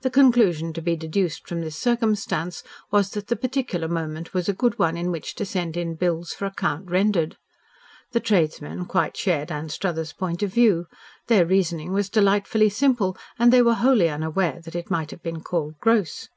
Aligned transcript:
The 0.00 0.10
conclusion 0.10 0.72
to 0.72 0.82
be 0.82 0.96
deduced 0.96 1.46
from 1.46 1.60
this 1.60 1.76
circumstance 1.76 2.64
was 2.90 3.10
that 3.10 3.28
the 3.28 3.36
particular 3.36 3.86
moment 3.86 4.34
was 4.34 4.48
a 4.48 4.52
good 4.52 4.76
one 4.80 4.96
at 4.98 5.06
which 5.06 5.36
to 5.36 5.44
send 5.44 5.76
in 5.76 5.94
bills 5.94 6.32
for 6.32 6.44
"acct. 6.50 6.90
rendered." 6.90 7.36
The 8.10 8.18
tradesmen 8.18 8.86
quite 8.86 9.16
shared 9.16 9.52
Anstruthers' 9.52 10.12
point 10.12 10.42
of 10.42 10.52
view. 10.52 10.86
Their 11.28 11.46
reasoning 11.46 11.92
was 11.92 12.10
delightfully 12.10 12.68
simple 12.68 13.16
and 13.38 13.52
they 13.52 13.62
were 13.62 13.74
wholly 13.74 14.10
unaware 14.10 14.60
that 14.64 14.74
it 14.74 14.90
might 14.90 15.12
have 15.12 15.22
been 15.22 15.40
called 15.40 15.78
gross. 15.78 16.28